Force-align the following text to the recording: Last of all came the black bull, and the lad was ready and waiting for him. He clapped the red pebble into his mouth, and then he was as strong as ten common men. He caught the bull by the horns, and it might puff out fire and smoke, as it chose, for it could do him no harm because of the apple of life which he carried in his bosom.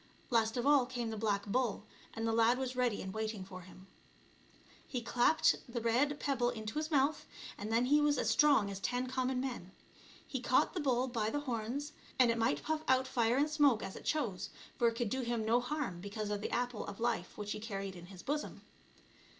Last 0.31 0.57
of 0.57 0.65
all 0.65 0.87
came 0.87 1.11
the 1.11 1.15
black 1.15 1.45
bull, 1.45 1.85
and 2.15 2.25
the 2.25 2.31
lad 2.33 2.57
was 2.57 2.75
ready 2.75 3.03
and 3.03 3.13
waiting 3.13 3.45
for 3.45 3.61
him. 3.61 3.85
He 4.87 4.99
clapped 4.99 5.57
the 5.69 5.79
red 5.79 6.19
pebble 6.19 6.49
into 6.49 6.79
his 6.79 6.89
mouth, 6.89 7.27
and 7.55 7.71
then 7.71 7.85
he 7.85 8.01
was 8.01 8.17
as 8.17 8.27
strong 8.27 8.71
as 8.71 8.79
ten 8.79 9.05
common 9.05 9.39
men. 9.39 9.73
He 10.27 10.39
caught 10.41 10.73
the 10.73 10.79
bull 10.79 11.07
by 11.07 11.29
the 11.29 11.41
horns, 11.41 11.91
and 12.17 12.31
it 12.31 12.39
might 12.39 12.63
puff 12.63 12.81
out 12.87 13.07
fire 13.07 13.37
and 13.37 13.47
smoke, 13.47 13.83
as 13.83 13.95
it 13.95 14.03
chose, 14.03 14.49
for 14.75 14.87
it 14.87 14.95
could 14.95 15.11
do 15.11 15.21
him 15.21 15.45
no 15.45 15.59
harm 15.61 16.01
because 16.01 16.31
of 16.31 16.41
the 16.41 16.49
apple 16.49 16.83
of 16.87 16.99
life 16.99 17.37
which 17.37 17.51
he 17.51 17.59
carried 17.59 17.95
in 17.95 18.07
his 18.07 18.23
bosom. 18.23 18.61